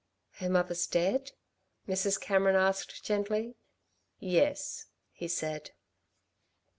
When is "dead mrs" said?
0.87-2.19